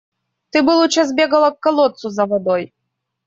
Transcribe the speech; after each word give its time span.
Ты 0.55 0.63
бы 0.69 0.77
лучше 0.77 1.03
сбегала 1.09 1.51
к 1.51 1.59
колодцу 1.59 2.09
за 2.09 2.25
водой. 2.31 2.69